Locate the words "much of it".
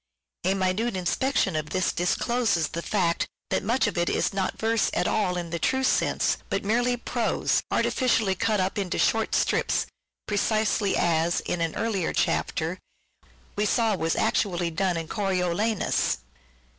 3.61-4.09